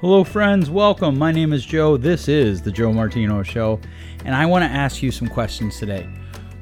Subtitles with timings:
[0.00, 0.70] Hello, friends.
[0.70, 1.18] Welcome.
[1.18, 1.98] My name is Joe.
[1.98, 3.78] This is the Joe Martino Show,
[4.24, 6.08] and I want to ask you some questions today.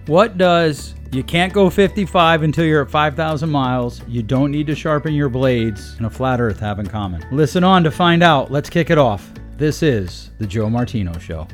[0.07, 4.75] What does you can't go 55 until you're at 5,000 miles, you don't need to
[4.75, 7.25] sharpen your blades, and a flat earth have in common?
[7.31, 8.51] Listen on to find out.
[8.51, 9.33] Let's kick it off.
[9.57, 11.47] This is the Joe Martino Show.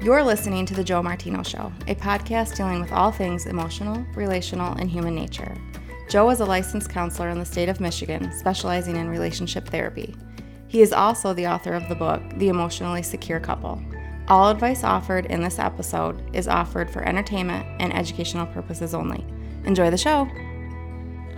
[0.00, 4.74] You're listening to The Joe Martino Show, a podcast dealing with all things emotional, relational,
[4.74, 5.56] and human nature.
[6.08, 10.14] Joe is a licensed counselor in the state of Michigan, specializing in relationship therapy.
[10.68, 13.82] He is also the author of the book, The Emotionally Secure Couple.
[14.28, 19.26] All advice offered in this episode is offered for entertainment and educational purposes only.
[19.64, 20.26] Enjoy the show.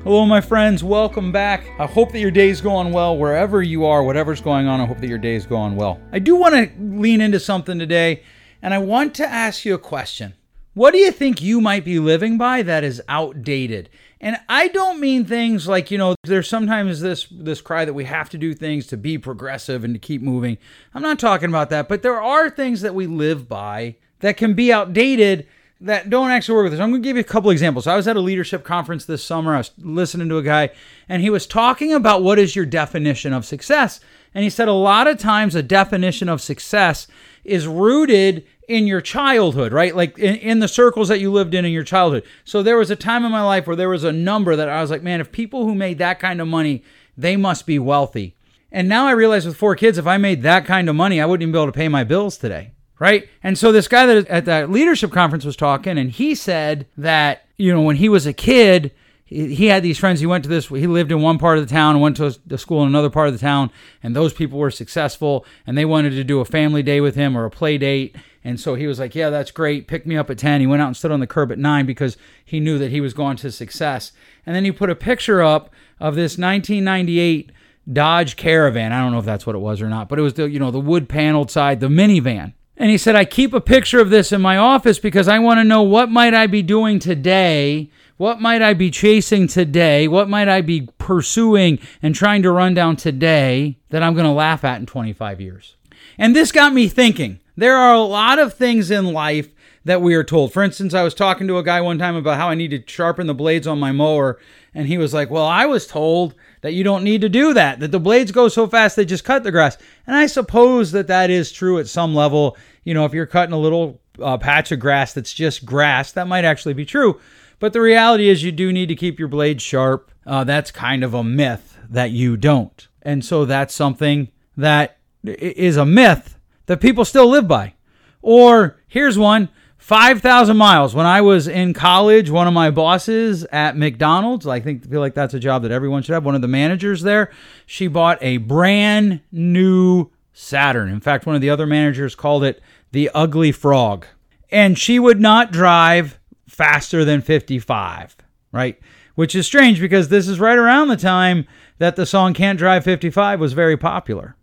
[0.04, 0.84] Hello, my friends.
[0.84, 1.66] Welcome back.
[1.78, 4.82] I hope that your day's going well wherever you are, whatever's going on.
[4.82, 5.98] I hope that your day's going well.
[6.12, 8.22] I do want to lean into something today,
[8.60, 10.34] and I want to ask you a question.
[10.78, 13.90] What do you think you might be living by that is outdated?
[14.20, 18.04] And I don't mean things like, you know, there's sometimes this this cry that we
[18.04, 20.56] have to do things to be progressive and to keep moving.
[20.94, 24.54] I'm not talking about that, but there are things that we live by that can
[24.54, 25.48] be outdated
[25.80, 26.80] that don't actually work with us.
[26.80, 27.88] I'm going to give you a couple examples.
[27.88, 29.54] I was at a leadership conference this summer.
[29.54, 30.70] I was listening to a guy
[31.08, 33.98] and he was talking about what is your definition of success.
[34.32, 37.08] And he said a lot of times a definition of success
[37.42, 39.96] is rooted in your childhood, right?
[39.96, 42.22] Like in, in, the circles that you lived in in your childhood.
[42.44, 44.82] So there was a time in my life where there was a number that I
[44.82, 46.84] was like, man, if people who made that kind of money,
[47.16, 48.36] they must be wealthy.
[48.70, 51.24] And now I realize with four kids, if I made that kind of money, I
[51.24, 53.26] wouldn't even be able to pay my bills today, right?
[53.42, 57.46] And so this guy that at that leadership conference was talking, and he said that,
[57.56, 58.92] you know, when he was a kid,
[59.28, 60.20] he had these friends.
[60.20, 60.68] He went to this.
[60.68, 63.28] He lived in one part of the town went to the school in another part
[63.28, 63.70] of the town.
[64.02, 67.36] And those people were successful, and they wanted to do a family day with him
[67.36, 68.16] or a play date.
[68.42, 69.86] And so he was like, "Yeah, that's great.
[69.86, 71.84] Pick me up at 10." He went out and stood on the curb at 9
[71.84, 74.12] because he knew that he was going to success.
[74.46, 75.70] And then he put a picture up
[76.00, 77.52] of this 1998
[77.92, 78.92] Dodge Caravan.
[78.92, 80.58] I don't know if that's what it was or not, but it was the, you
[80.58, 82.52] know, the wood paneled side, the minivan.
[82.78, 85.58] And he said, "I keep a picture of this in my office because I want
[85.58, 90.08] to know what might I be doing today what might I be chasing today?
[90.08, 94.32] What might I be pursuing and trying to run down today that I'm going to
[94.32, 95.76] laugh at in 25 years?
[96.18, 97.38] And this got me thinking.
[97.56, 99.48] There are a lot of things in life
[99.84, 100.52] that we are told.
[100.52, 102.82] For instance, I was talking to a guy one time about how I need to
[102.86, 104.38] sharpen the blades on my mower,
[104.74, 107.80] and he was like, Well, I was told that you don't need to do that,
[107.80, 109.78] that the blades go so fast they just cut the grass.
[110.06, 112.56] And I suppose that that is true at some level.
[112.84, 116.28] You know, if you're cutting a little uh, patch of grass that's just grass, that
[116.28, 117.20] might actually be true.
[117.60, 120.12] But the reality is, you do need to keep your blade sharp.
[120.26, 122.86] Uh, that's kind of a myth that you don't.
[123.02, 127.74] And so that's something that is a myth that people still live by.
[128.22, 130.94] Or here's one 5,000 miles.
[130.94, 135.14] When I was in college, one of my bosses at McDonald's, I think feel like
[135.14, 136.24] that's a job that everyone should have.
[136.24, 137.30] One of the managers there,
[137.64, 140.88] she bought a brand new Saturn.
[140.88, 142.60] In fact, one of the other managers called it
[142.92, 144.06] the ugly frog.
[144.50, 148.16] And she would not drive faster than 55,
[148.52, 148.78] right?
[149.14, 151.46] Which is strange because this is right around the time
[151.78, 154.36] that the song Can't Drive 55 was very popular.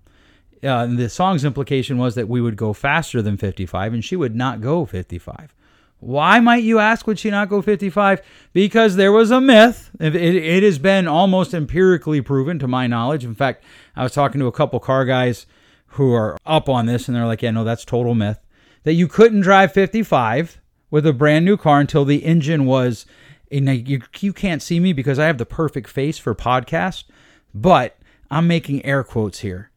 [0.63, 4.35] Uh, the song's implication was that we would go faster than 55 and she would
[4.35, 5.53] not go 55.
[5.99, 8.21] Why might you ask, would she not go 55?
[8.53, 9.89] Because there was a myth.
[9.99, 13.23] It, it, has been almost empirically proven to my knowledge.
[13.23, 13.63] In fact,
[13.95, 15.45] I was talking to a couple car guys
[15.87, 18.39] who are up on this and they're like, yeah, no, that's total myth.
[18.83, 20.59] That you couldn't drive 55
[20.91, 23.05] with a brand new car until the engine was.
[23.49, 27.05] You, you can't see me because I have the perfect face for podcast,
[27.53, 27.97] but
[28.29, 29.71] I'm making air quotes here.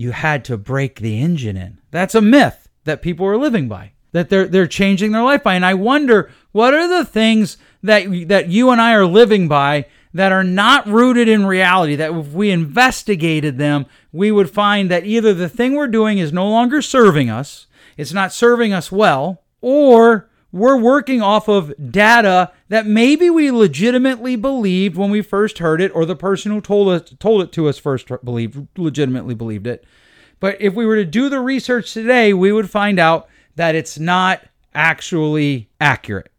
[0.00, 1.78] You had to break the engine in.
[1.90, 3.92] That's a myth that people are living by.
[4.12, 5.56] That they're they're changing their life by.
[5.56, 9.84] And I wonder what are the things that that you and I are living by
[10.14, 15.04] that are not rooted in reality, that if we investigated them, we would find that
[15.04, 17.66] either the thing we're doing is no longer serving us,
[17.98, 24.36] it's not serving us well, or we're working off of data that maybe we legitimately
[24.36, 27.68] believed when we first heard it, or the person who told us told it to
[27.68, 29.84] us first believed legitimately believed it.
[30.40, 33.98] But if we were to do the research today, we would find out that it's
[33.98, 34.42] not
[34.74, 36.32] actually accurate.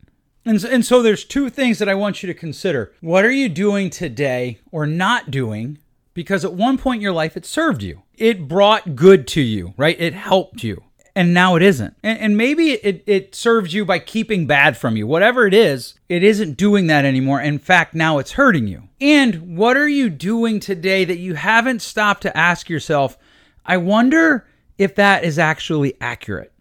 [0.43, 2.93] And, and so there's two things that I want you to consider.
[3.01, 5.77] What are you doing today or not doing?
[6.15, 8.01] Because at one point in your life, it served you.
[8.15, 9.99] It brought good to you, right?
[9.99, 10.83] It helped you
[11.15, 11.95] and now it isn't.
[12.03, 15.05] And, and maybe it, it serves you by keeping bad from you.
[15.05, 17.41] Whatever it is, it isn't doing that anymore.
[17.41, 18.89] In fact, now it's hurting you.
[18.99, 23.17] And what are you doing today that you haven't stopped to ask yourself,
[23.65, 24.47] I wonder
[24.77, 26.51] if that is actually accurate?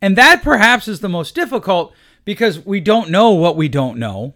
[0.00, 1.94] And that perhaps is the most difficult
[2.24, 4.34] because we don't know what we don't know.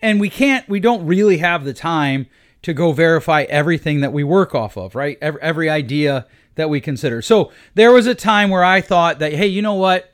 [0.00, 2.26] And we can't, we don't really have the time
[2.62, 5.18] to go verify everything that we work off of, right?
[5.22, 6.26] Every, every idea
[6.56, 7.22] that we consider.
[7.22, 10.12] So there was a time where I thought that, hey, you know what?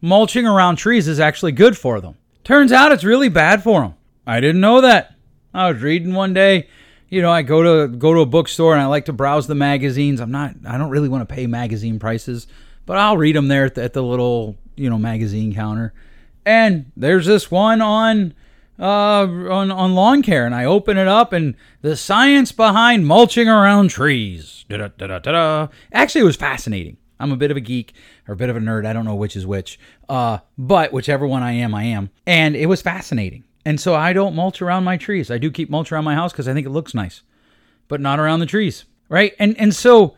[0.00, 2.14] Mulching around trees is actually good for them.
[2.44, 3.94] Turns out it's really bad for them.
[4.26, 5.14] I didn't know that.
[5.52, 6.68] I was reading one day,
[7.08, 9.54] you know, I go to go to a bookstore and I like to browse the
[9.54, 10.20] magazines.
[10.20, 12.46] I'm not I don't really want to pay magazine prices,
[12.86, 15.92] but I'll read them there at the, at the little, you know, magazine counter.
[16.46, 18.34] And there's this one on
[18.80, 23.48] uh, on, on lawn care, and I open it up, and the science behind mulching
[23.48, 24.64] around trees.
[24.68, 25.68] Da-da-da-da-da.
[25.92, 26.96] Actually, it was fascinating.
[27.18, 27.92] I'm a bit of a geek
[28.26, 28.86] or a bit of a nerd.
[28.86, 29.78] I don't know which is which.
[30.08, 32.10] Uh, but whichever one I am, I am.
[32.26, 33.44] And it was fascinating.
[33.66, 35.30] And so I don't mulch around my trees.
[35.30, 37.22] I do keep mulch around my house because I think it looks nice,
[37.88, 38.86] but not around the trees.
[39.10, 39.34] Right.
[39.38, 40.16] And and so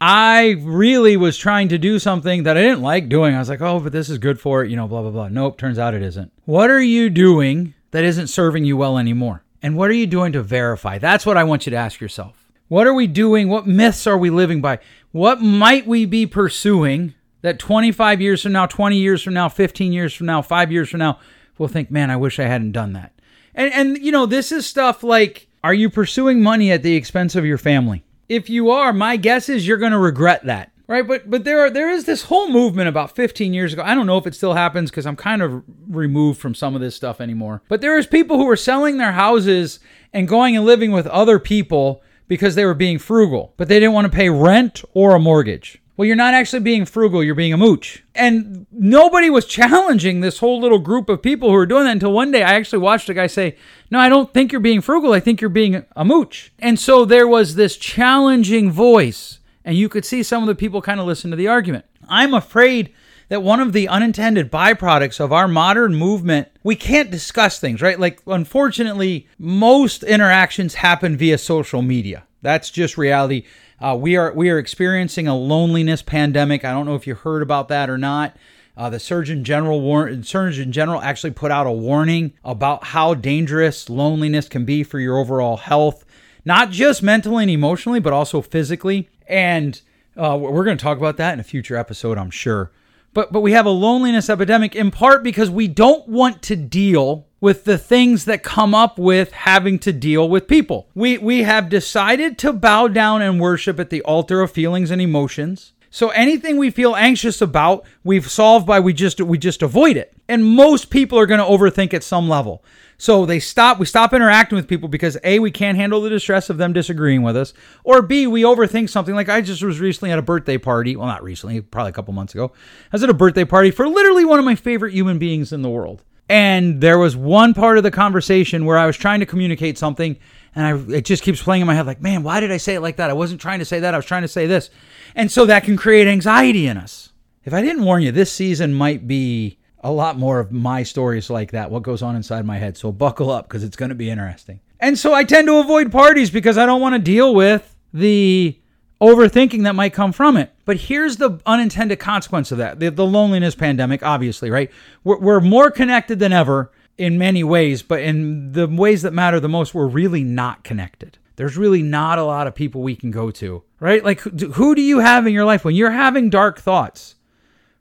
[0.00, 3.34] I really was trying to do something that I didn't like doing.
[3.34, 5.28] I was like, oh, but this is good for it, you know, blah, blah, blah.
[5.28, 6.30] Nope, turns out it isn't.
[6.44, 9.44] What are you doing that isn't serving you well anymore?
[9.62, 10.98] And what are you doing to verify?
[10.98, 12.50] That's what I want you to ask yourself.
[12.66, 13.48] What are we doing?
[13.48, 14.80] What myths are we living by?
[15.12, 19.92] What might we be pursuing that 25 years from now, 20 years from now, 15
[19.92, 21.20] years from now, five years from now,
[21.56, 23.12] we'll think, man, I wish I hadn't done that.
[23.54, 27.36] And, and you know, this is stuff like, are you pursuing money at the expense
[27.36, 28.02] of your family?
[28.28, 30.72] If you are, my guess is you're going to regret that.
[30.86, 33.82] Right, but but there are there is this whole movement about 15 years ago.
[33.82, 36.82] I don't know if it still happens because I'm kind of removed from some of
[36.82, 37.62] this stuff anymore.
[37.68, 39.80] But there is people who are selling their houses
[40.12, 43.94] and going and living with other people because they were being frugal, but they didn't
[43.94, 45.80] want to pay rent or a mortgage.
[45.96, 48.02] Well, you're not actually being frugal, you're being a mooch.
[48.16, 52.12] And nobody was challenging this whole little group of people who were doing that until
[52.12, 53.56] one day I actually watched a guy say,
[53.90, 56.52] No, I don't think you're being frugal, I think you're being a mooch.
[56.58, 60.82] And so there was this challenging voice, and you could see some of the people
[60.82, 61.84] kind of listen to the argument.
[62.08, 62.92] I'm afraid
[63.28, 67.98] that one of the unintended byproducts of our modern movement, we can't discuss things, right?
[67.98, 72.24] Like, unfortunately, most interactions happen via social media.
[72.42, 73.44] That's just reality.
[73.80, 76.64] Uh, we are we are experiencing a loneliness pandemic.
[76.64, 78.36] I don't know if you heard about that or not.
[78.76, 83.88] Uh, the Surgeon General war- Surgeon General actually put out a warning about how dangerous
[83.88, 86.04] loneliness can be for your overall health,
[86.44, 89.08] not just mentally and emotionally, but also physically.
[89.26, 89.80] And
[90.16, 92.70] uh, we're going to talk about that in a future episode, I'm sure.
[93.14, 97.26] But but we have a loneliness epidemic in part because we don't want to deal
[97.40, 100.88] with the things that come up with having to deal with people.
[100.94, 105.00] We we have decided to bow down and worship at the altar of feelings and
[105.00, 105.72] emotions.
[105.94, 110.12] So anything we feel anxious about, we've solved by we just we just avoid it.
[110.28, 112.64] And most people are going to overthink at some level.
[112.98, 116.50] So they stop we stop interacting with people because A we can't handle the distress
[116.50, 117.54] of them disagreeing with us,
[117.84, 121.06] or B we overthink something like I just was recently at a birthday party, well
[121.06, 122.50] not recently, probably a couple months ago.
[122.56, 125.62] I was at a birthday party for literally one of my favorite human beings in
[125.62, 126.02] the world.
[126.28, 130.16] And there was one part of the conversation where I was trying to communicate something
[130.54, 132.74] and I it just keeps playing in my head like, "Man, why did I say
[132.74, 133.10] it like that?
[133.10, 133.94] I wasn't trying to say that.
[133.94, 134.70] I was trying to say this."
[135.14, 137.10] And so that can create anxiety in us.
[137.44, 141.28] If I didn't warn you, this season might be a lot more of my stories
[141.28, 142.76] like that, what goes on inside my head.
[142.76, 144.60] So buckle up because it's going to be interesting.
[144.80, 148.58] And so I tend to avoid parties because I don't want to deal with the
[149.00, 150.52] overthinking that might come from it.
[150.64, 154.70] But here's the unintended consequence of that the, the loneliness pandemic, obviously, right?
[155.04, 159.40] We're, we're more connected than ever in many ways, but in the ways that matter
[159.40, 163.10] the most, we're really not connected there's really not a lot of people we can
[163.10, 164.04] go to, right?
[164.04, 167.16] Like, who do you have in your life when you're having dark thoughts?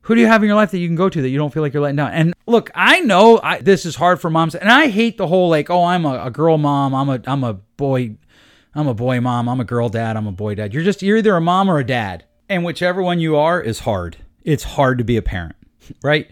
[0.01, 1.53] Who do you have in your life that you can go to that you don't
[1.53, 2.11] feel like you're letting down?
[2.11, 5.49] And look, I know I, this is hard for moms, and I hate the whole
[5.49, 8.15] like, oh, I'm a, a girl mom, I'm a, I'm a boy,
[8.75, 10.73] I'm a boy mom, I'm a girl dad, I'm a boy dad.
[10.73, 13.79] You're just you're either a mom or a dad, and whichever one you are is
[13.79, 14.17] hard.
[14.43, 15.55] It's hard to be a parent,
[16.03, 16.29] right?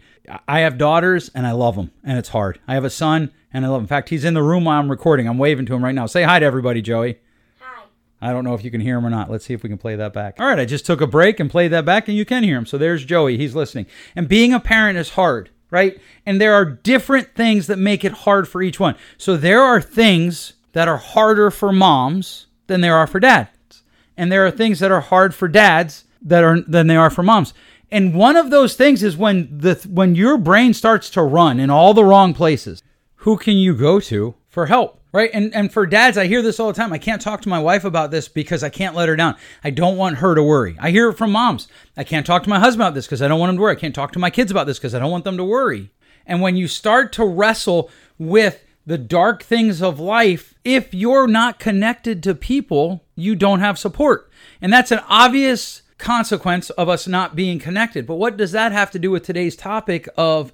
[0.48, 2.60] I have daughters and I love them, and it's hard.
[2.68, 3.84] I have a son and I love him.
[3.84, 5.28] In fact, he's in the room while I'm recording.
[5.28, 6.06] I'm waving to him right now.
[6.06, 7.20] Say hi to everybody, Joey.
[7.60, 7.84] Hi.
[8.22, 9.30] I don't know if you can hear him or not.
[9.30, 10.40] Let's see if we can play that back.
[10.40, 12.58] All right, I just took a break and played that back, and you can hear
[12.58, 12.66] him.
[12.66, 13.38] So there's Joey.
[13.38, 13.88] He's listening.
[14.16, 16.00] And being a parent is hard, right?
[16.26, 18.96] And there are different things that make it hard for each one.
[19.18, 23.84] So there are things that are harder for moms than there are for dads.
[24.16, 27.24] And there are things that are hard for dads that are than they are for
[27.24, 27.54] moms.
[27.92, 31.70] And one of those things is when the when your brain starts to run in
[31.70, 32.82] all the wrong places
[33.22, 35.00] who can you go to for help?
[35.14, 35.30] Right.
[35.34, 36.94] And and for dads, I hear this all the time.
[36.94, 39.36] I can't talk to my wife about this because I can't let her down.
[39.64, 40.78] I don't want her to worry.
[40.80, 41.68] I hear it from moms.
[41.98, 43.76] I can't talk to my husband about this because I don't want him to worry.
[43.76, 45.92] I can't talk to my kids about this because I don't want them to worry.
[46.26, 51.60] And when you start to wrestle with the dark things of life, if you're not
[51.60, 54.32] connected to people, you don't have support.
[54.62, 58.06] And that's an obvious consequence of us not being connected.
[58.06, 60.52] But what does that have to do with today's topic of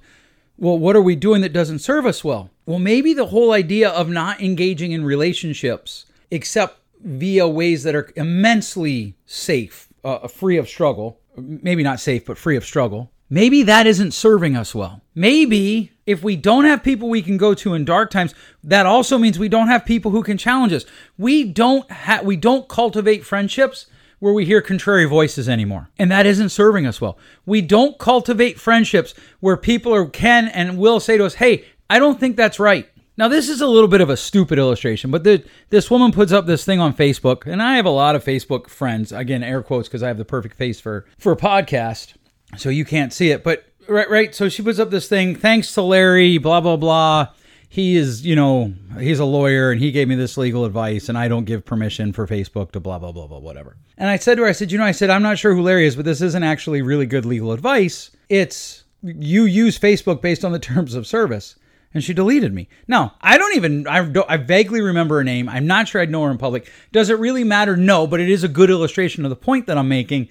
[0.56, 2.50] Well, what are we doing that doesn't serve us well?
[2.66, 8.12] Well, maybe the whole idea of not engaging in relationships except via ways that are
[8.16, 13.10] immensely safe, uh, free of struggle, maybe not safe, but free of struggle.
[13.30, 15.02] Maybe that isn't serving us well.
[15.14, 19.18] Maybe if we don't have people we can go to in dark times, that also
[19.18, 20.84] means we don't have people who can challenge us.
[21.16, 23.86] We don't have we don't cultivate friendships
[24.18, 25.88] where we hear contrary voices anymore.
[25.98, 27.18] And that isn't serving us well.
[27.46, 31.98] We don't cultivate friendships where people are, can and will say to us, "Hey, I
[31.98, 35.24] don't think that's right." Now, this is a little bit of a stupid illustration, but
[35.24, 38.24] the, this woman puts up this thing on Facebook, and I have a lot of
[38.24, 39.10] Facebook friends.
[39.10, 42.14] Again, air quotes because I have the perfect face for for a podcast,
[42.56, 43.42] so you can't see it.
[43.42, 44.34] But right, right.
[44.34, 45.34] So she puts up this thing.
[45.34, 47.28] Thanks to Larry, blah blah blah.
[47.68, 51.18] He is, you know, he's a lawyer, and he gave me this legal advice, and
[51.18, 53.76] I don't give permission for Facebook to blah blah blah blah whatever.
[53.96, 55.62] And I said to her, I said, you know, I said I'm not sure who
[55.62, 58.10] Larry is, but this isn't actually really good legal advice.
[58.28, 61.56] It's you use Facebook based on the terms of service
[61.94, 62.68] and she deleted me.
[62.86, 65.48] Now, I don't even, I, don't, I vaguely remember her name.
[65.48, 66.70] I'm not sure I'd know her in public.
[66.92, 67.76] Does it really matter?
[67.76, 70.28] No, but it is a good illustration of the point that I'm making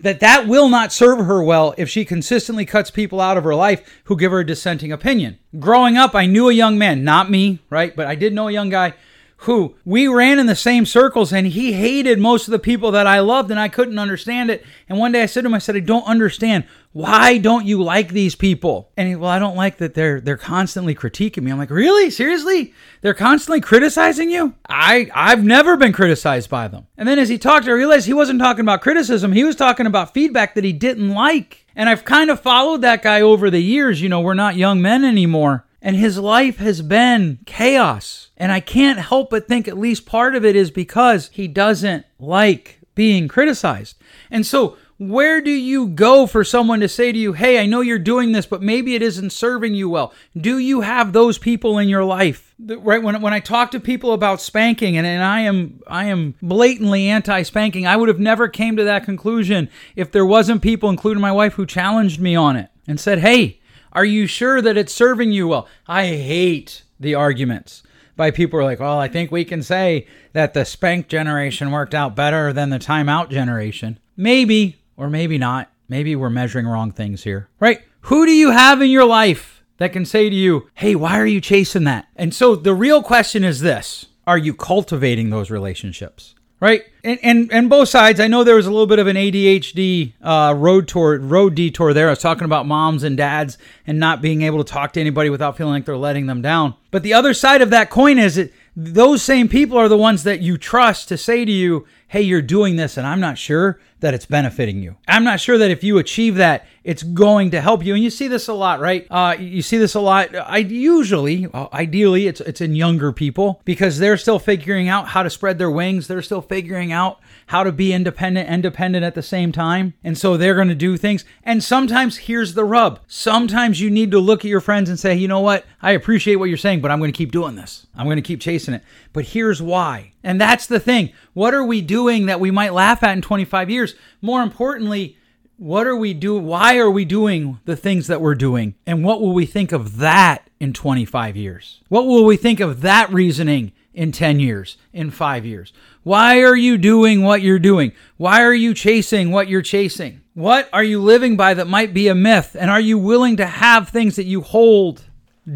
[0.00, 3.54] that that will not serve her well if she consistently cuts people out of her
[3.54, 5.38] life who give her a dissenting opinion.
[5.58, 7.94] Growing up, I knew a young man, not me, right?
[7.94, 8.94] But I did know a young guy
[9.44, 13.06] who we ran in the same circles and he hated most of the people that
[13.06, 14.62] I loved and I couldn't understand it.
[14.86, 16.64] And one day I said to him, I said, I don't understand.
[16.92, 18.90] Why don't you like these people?
[18.98, 21.50] And he, well, I don't like that they're they're constantly critiquing me.
[21.50, 22.10] I'm like, really?
[22.10, 22.74] Seriously?
[23.00, 24.56] They're constantly criticizing you?
[24.68, 26.86] I I've never been criticized by them.
[26.98, 29.32] And then as he talked, I realized he wasn't talking about criticism.
[29.32, 31.64] He was talking about feedback that he didn't like.
[31.74, 34.02] And I've kind of followed that guy over the years.
[34.02, 35.64] You know, we're not young men anymore.
[35.82, 38.30] And his life has been chaos.
[38.36, 42.04] And I can't help but think at least part of it is because he doesn't
[42.18, 43.96] like being criticized.
[44.30, 47.80] And so, where do you go for someone to say to you, hey, I know
[47.80, 50.12] you're doing this, but maybe it isn't serving you well?
[50.38, 52.54] Do you have those people in your life?
[52.58, 56.34] Right when, when I talk to people about spanking, and, and I am I am
[56.42, 61.22] blatantly anti-spanking, I would have never came to that conclusion if there wasn't people, including
[61.22, 63.59] my wife, who challenged me on it and said, hey,
[63.92, 65.68] are you sure that it's serving you well?
[65.86, 67.82] I hate the arguments
[68.16, 71.70] by people who are like, well, I think we can say that the spank generation
[71.70, 73.98] worked out better than the timeout generation.
[74.16, 75.70] Maybe, or maybe not.
[75.88, 77.80] Maybe we're measuring wrong things here, right?
[78.02, 81.26] Who do you have in your life that can say to you, hey, why are
[81.26, 82.06] you chasing that?
[82.14, 86.34] And so the real question is this Are you cultivating those relationships?
[86.60, 86.84] Right?
[87.02, 88.20] And, and and both sides.
[88.20, 91.94] I know there was a little bit of an ADHD uh, road tour, road detour
[91.94, 92.08] there.
[92.08, 95.30] I was talking about moms and dads and not being able to talk to anybody
[95.30, 96.74] without feeling like they're letting them down.
[96.90, 100.22] But the other side of that coin is that those same people are the ones
[100.24, 103.80] that you trust to say to you, "Hey, you're doing this, and I'm not sure
[104.00, 104.96] that it's benefiting you.
[105.06, 108.10] I'm not sure that if you achieve that, it's going to help you." And you
[108.10, 109.06] see this a lot, right?
[109.10, 110.34] Uh, you see this a lot.
[110.34, 115.30] I usually, ideally, it's it's in younger people because they're still figuring out how to
[115.30, 116.06] spread their wings.
[116.06, 119.92] They're still figuring out how to be independent and dependent at the same time.
[120.04, 121.24] And so they're going to do things.
[121.42, 123.00] And sometimes here's the rub.
[123.08, 125.64] Sometimes you need to look at your friends and say, you know what?
[125.82, 127.88] I appreciate what you're saying, but I'm going to keep doing this.
[127.96, 128.84] I'm going to keep chasing it.
[129.12, 130.12] But here's why.
[130.22, 131.12] And that's the thing.
[131.32, 133.89] What are we doing that we might laugh at in 25 years?
[134.20, 135.16] More importantly,
[135.56, 136.46] what are we doing?
[136.46, 138.76] Why are we doing the things that we're doing?
[138.86, 141.80] And what will we think of that in 25 years?
[141.88, 145.72] What will we think of that reasoning in 10 years, in five years?
[146.02, 147.92] Why are you doing what you're doing?
[148.16, 150.22] Why are you chasing what you're chasing?
[150.32, 152.56] What are you living by that might be a myth?
[152.58, 155.04] And are you willing to have things that you hold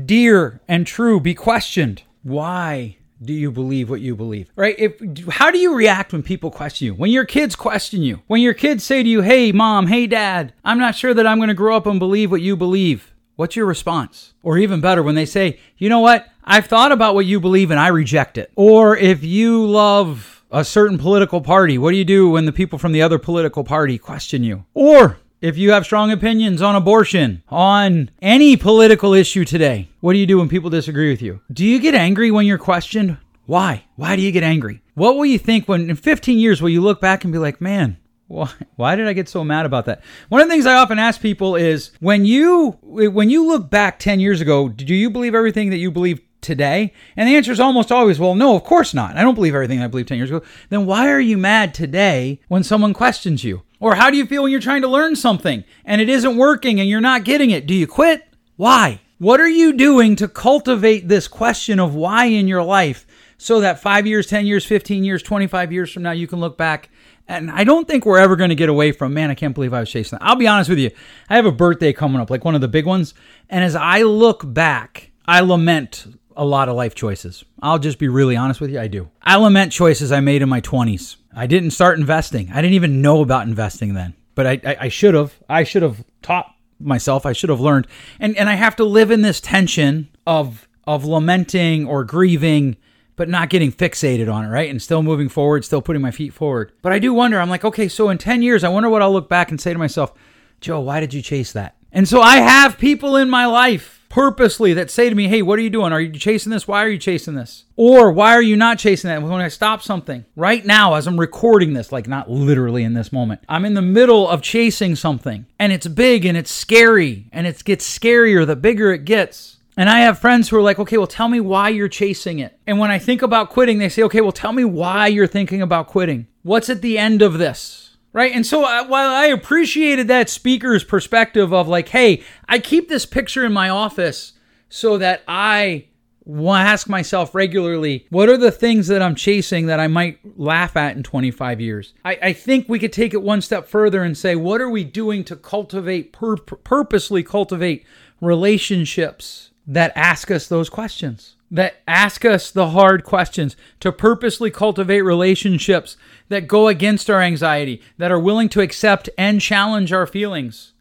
[0.05, 2.03] dear and true be questioned?
[2.23, 4.51] Why do you believe what you believe?
[4.57, 4.75] Right?
[4.79, 6.95] If how do you react when people question you?
[6.95, 8.23] When your kids question you?
[8.27, 11.39] When your kids say to you, "Hey mom, hey dad, I'm not sure that I'm
[11.39, 14.33] going to grow up and believe what you believe." What's your response?
[14.45, 16.29] Or even better, when they say, you know what?
[16.45, 18.53] I've thought about what you believe and I reject it.
[18.55, 22.79] Or if you love a certain political party, what do you do when the people
[22.79, 24.67] from the other political party question you?
[24.73, 30.19] Or if you have strong opinions on abortion, on any political issue today, what do
[30.19, 31.39] you do when people disagree with you?
[31.53, 33.19] Do you get angry when you're questioned?
[33.45, 33.85] Why?
[33.97, 34.81] Why do you get angry?
[34.95, 37.61] What will you think when in 15 years will you look back and be like,
[37.61, 40.03] man, why, why did I get so mad about that?
[40.31, 43.99] One of the things I often ask people is when you when you look back
[43.99, 46.95] 10 years ago, do you believe everything that you believe today?
[47.19, 49.15] And the answer is almost always, well, no, of course not.
[49.17, 50.43] I don't believe everything I believed 10 years ago.
[50.71, 53.63] Then why are you mad today when someone questions you?
[53.85, 56.81] Or how do you feel when you're trying to learn something and it isn't working
[56.81, 57.67] and you're not getting it?
[57.67, 58.27] Do you quit?
[58.57, 59.03] Why?
[59.19, 63.83] What are you doing to cultivate this question of why in your life so that
[63.83, 66.89] 5 years, 10 years, 15 years, 25 years from now you can look back
[67.27, 69.73] And I don't think we're ever going to get away from, man, I can't believe
[69.73, 70.27] I was chasing that.
[70.27, 70.91] I'll be honest with you.
[71.29, 73.15] I have a birthday coming up, like one of the big ones.
[73.49, 77.45] And as I look back, I lament a lot of life choices.
[77.63, 78.81] I'll just be really honest with you.
[78.81, 79.09] I do.
[79.23, 81.17] I lament choices I made in my 20s.
[81.35, 82.51] I didn't start investing.
[82.53, 85.35] I didn't even know about investing then, but I, I, should have.
[85.49, 87.27] I should have taught myself.
[87.27, 87.87] I should have learned.
[88.21, 92.77] And and I have to live in this tension of of lamenting or grieving
[93.17, 94.71] but not getting fixated on it, right?
[94.71, 96.73] And still moving forward, still putting my feet forward.
[96.83, 99.13] But I do wonder, I'm like, okay, so in 10 years, I wonder what I'll
[99.13, 100.13] look back and say to myself,
[100.61, 101.77] Joe, why did you chase that?
[101.93, 105.59] And so I have people in my life purposely that say to me, hey, what
[105.59, 105.93] are you doing?
[105.93, 106.69] Are you chasing this?
[106.69, 107.65] Why are you chasing this?
[107.75, 109.21] Or why are you not chasing that?
[109.21, 113.13] When I stop something right now, as I'm recording this, like not literally in this
[113.13, 117.45] moment, I'm in the middle of chasing something and it's big and it's scary and
[117.45, 119.57] it gets scarier the bigger it gets.
[119.77, 122.57] And I have friends who are like, okay, well, tell me why you're chasing it.
[122.69, 125.61] And when I think about quitting, they say, okay, well, tell me why you're thinking
[125.61, 126.29] about quitting.
[126.45, 127.84] What's at the end of this?
[128.15, 128.33] Right.
[128.33, 133.05] And so uh, while I appreciated that speaker's perspective of like, hey, I keep this
[133.05, 134.35] picture in my office
[134.69, 135.87] so that I
[136.29, 140.97] ask myself regularly, what are the things that I'm chasing that I might laugh at
[140.97, 141.93] in 25 years?
[142.05, 144.85] I, I think we could take it one step further and say, what are we
[144.85, 147.85] doing to cultivate, pur- purposely cultivate
[148.21, 155.03] relationships that ask us those questions, that ask us the hard questions, to purposely cultivate
[155.03, 155.97] relationships
[156.29, 160.73] that go against our anxiety, that are willing to accept and challenge our feelings,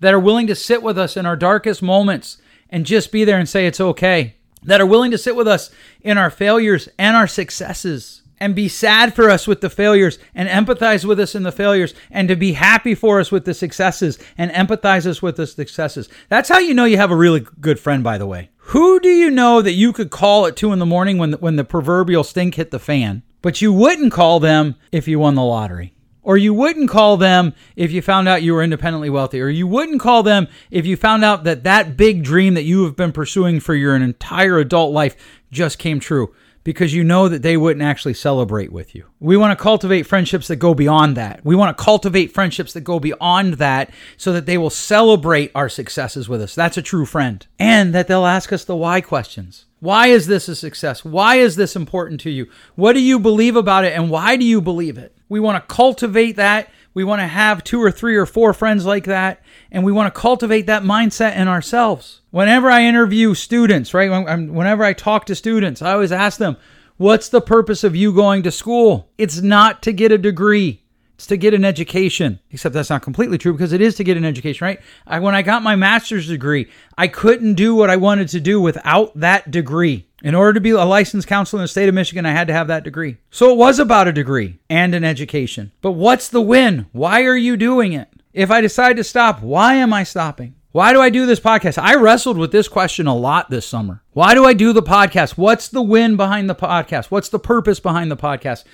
[0.00, 2.38] that are willing to sit with us in our darkest moments
[2.70, 5.70] and just be there and say it's okay, that are willing to sit with us
[6.00, 10.48] in our failures and our successes and be sad for us with the failures and
[10.48, 14.18] empathize with us in the failures and to be happy for us with the successes
[14.38, 16.08] and empathize us with the successes.
[16.30, 18.48] That's how you know you have a really good friend, by the way.
[18.66, 21.36] Who do you know that you could call at two in the morning when the,
[21.38, 25.34] when the proverbial stink hit the fan, but you wouldn't call them if you won
[25.34, 25.94] the lottery?
[26.22, 29.40] Or you wouldn't call them if you found out you were independently wealthy.
[29.40, 32.84] Or you wouldn't call them if you found out that that big dream that you
[32.84, 35.16] have been pursuing for your entire adult life
[35.50, 36.32] just came true
[36.64, 39.06] because you know that they wouldn't actually celebrate with you.
[39.20, 41.44] We want to cultivate friendships that go beyond that.
[41.44, 45.68] We want to cultivate friendships that go beyond that so that they will celebrate our
[45.68, 46.54] successes with us.
[46.54, 47.44] That's a true friend.
[47.58, 49.66] And that they'll ask us the why questions.
[49.80, 51.04] Why is this a success?
[51.04, 52.46] Why is this important to you?
[52.76, 55.16] What do you believe about it and why do you believe it?
[55.28, 56.70] We want to cultivate that.
[56.94, 59.41] We want to have two or three or four friends like that
[59.72, 62.20] and we want to cultivate that mindset in ourselves.
[62.30, 66.56] Whenever I interview students, right, whenever I talk to students, I always ask them,
[66.98, 69.10] What's the purpose of you going to school?
[69.18, 70.82] It's not to get a degree.
[71.14, 72.38] It's to get an education.
[72.50, 74.80] Except that's not completely true because it is to get an education, right?
[75.06, 78.60] I, when I got my master's degree, I couldn't do what I wanted to do
[78.60, 80.06] without that degree.
[80.22, 82.52] In order to be a licensed counselor in the state of Michigan, I had to
[82.52, 83.16] have that degree.
[83.30, 85.72] So it was about a degree and an education.
[85.80, 86.86] But what's the win?
[86.92, 88.08] Why are you doing it?
[88.32, 90.54] If I decide to stop, why am I stopping?
[90.70, 91.76] Why do I do this podcast?
[91.76, 94.02] I wrestled with this question a lot this summer.
[94.14, 95.36] Why do I do the podcast?
[95.36, 97.10] What's the win behind the podcast?
[97.10, 98.64] What's the purpose behind the podcast?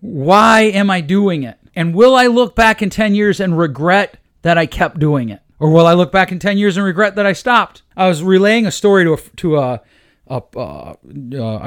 [0.00, 1.58] Why am I doing it?
[1.76, 5.42] And will I look back in 10 years and regret that I kept doing it?
[5.58, 7.82] Or will I look back in 10 years and regret that I stopped?
[7.94, 9.82] I was relaying a story to a, to a,
[10.32, 10.94] a, uh,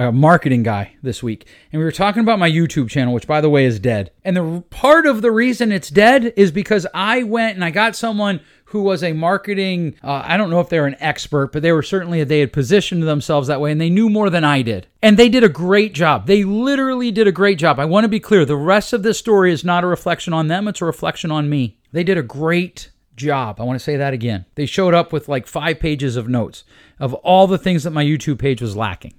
[0.08, 3.40] a, marketing guy this week, and we were talking about my YouTube channel, which, by
[3.40, 4.12] the way, is dead.
[4.24, 7.96] And the part of the reason it's dead is because I went and I got
[7.96, 11.72] someone who was a marketing, uh, I don't know if they're an expert, but they
[11.72, 14.88] were certainly, they had positioned themselves that way and they knew more than I did.
[15.04, 16.26] And they did a great job.
[16.26, 17.80] They literally did a great job.
[17.80, 20.48] I want to be clear the rest of this story is not a reflection on
[20.48, 21.78] them, it's a reflection on me.
[21.92, 23.60] They did a great job.
[23.60, 24.46] I want to say that again.
[24.56, 26.64] They showed up with like five pages of notes
[27.00, 29.14] of all the things that my YouTube page was lacking.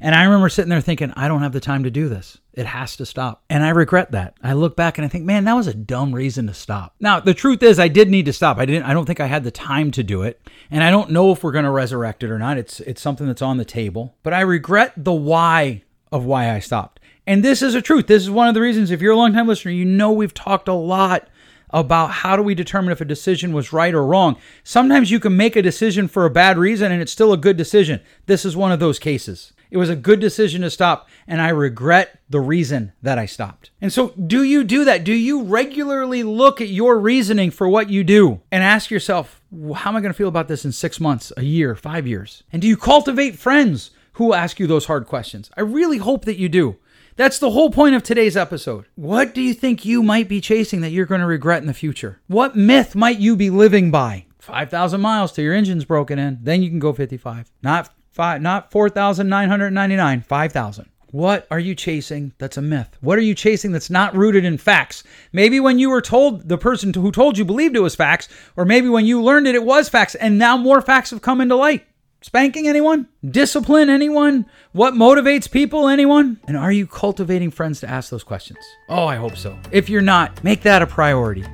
[0.00, 2.38] And I remember sitting there thinking, I don't have the time to do this.
[2.52, 3.44] It has to stop.
[3.48, 4.34] And I regret that.
[4.42, 6.94] I look back and I think, man, that was a dumb reason to stop.
[7.00, 8.58] Now, the truth is I did need to stop.
[8.58, 10.40] I didn't I don't think I had the time to do it.
[10.70, 12.58] And I don't know if we're going to resurrect it or not.
[12.58, 14.16] It's it's something that's on the table.
[14.22, 15.82] But I regret the why
[16.12, 17.00] of why I stopped.
[17.26, 18.06] And this is a truth.
[18.06, 20.68] This is one of the reasons if you're a long-time listener, you know we've talked
[20.68, 21.28] a lot
[21.70, 24.36] about how do we determine if a decision was right or wrong.
[24.64, 27.56] Sometimes you can make a decision for a bad reason and it's still a good
[27.56, 28.00] decision.
[28.26, 29.52] This is one of those cases.
[29.70, 33.70] It was a good decision to stop, and I regret the reason that I stopped.
[33.80, 35.04] And so, do you do that?
[35.04, 39.42] Do you regularly look at your reasoning for what you do and ask yourself,
[39.74, 42.42] how am I going to feel about this in six months, a year, five years?
[42.52, 45.50] And do you cultivate friends who will ask you those hard questions?
[45.56, 46.76] I really hope that you do.
[47.16, 48.84] That's the whole point of today's episode.
[48.94, 51.72] What do you think you might be chasing that you're going to regret in the
[51.72, 52.20] future?
[52.26, 54.26] What myth might you be living by?
[54.40, 56.38] 5,000 miles till your engine's broken in.
[56.42, 57.50] Then you can go 55.
[57.62, 60.90] Not five, not 4,999, 5,000.
[61.10, 62.98] What are you chasing that's a myth?
[63.00, 65.02] What are you chasing that's not rooted in facts?
[65.32, 68.66] Maybe when you were told, the person who told you believed it was facts, or
[68.66, 71.56] maybe when you learned it, it was facts, and now more facts have come into
[71.56, 71.86] light.
[72.26, 73.06] Spanking anyone?
[73.24, 74.46] Discipline anyone?
[74.72, 76.40] What motivates people anyone?
[76.48, 78.58] And are you cultivating friends to ask those questions?
[78.88, 79.56] Oh, I hope so.
[79.70, 81.44] If you're not, make that a priority.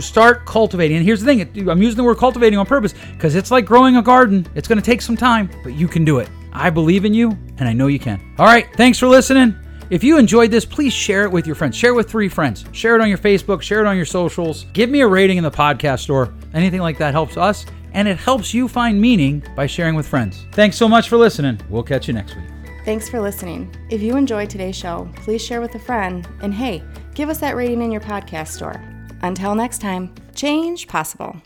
[0.00, 0.98] Start cultivating.
[0.98, 3.96] And here's the thing I'm using the word cultivating on purpose because it's like growing
[3.96, 4.46] a garden.
[4.54, 6.28] It's going to take some time, but you can do it.
[6.52, 8.20] I believe in you, and I know you can.
[8.38, 9.54] All right, thanks for listening.
[9.88, 11.74] If you enjoyed this, please share it with your friends.
[11.74, 12.66] Share it with three friends.
[12.72, 14.66] Share it on your Facebook, share it on your socials.
[14.74, 16.34] Give me a rating in the podcast store.
[16.52, 20.46] Anything like that helps us, and it helps you find meaning by sharing with friends.
[20.52, 21.60] Thanks so much for listening.
[21.68, 22.44] We'll catch you next week.
[22.84, 23.74] Thanks for listening.
[23.90, 26.26] If you enjoyed today's show, please share with a friend.
[26.40, 26.82] And hey,
[27.14, 28.82] give us that rating in your podcast store.
[29.22, 31.40] Until next time, change possible.